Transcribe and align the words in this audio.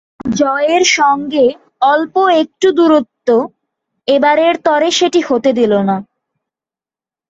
জয়ের 0.35 0.83
সঙ্গে 0.97 1.45
অল্প 1.85 2.15
একটু 2.41 2.67
দূরত্ব 2.71 3.27
এবারের 4.07 4.55
তরে 4.65 4.89
সেটি 4.91 5.19
হতে 5.21 5.49
দিল 5.53 5.73
না। 5.89 5.97